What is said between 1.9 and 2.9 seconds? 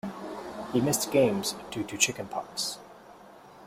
chicken pox.